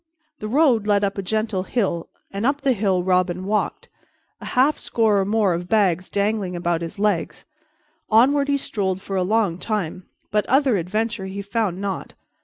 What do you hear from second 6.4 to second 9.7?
about his legs. Onward he strolled for a long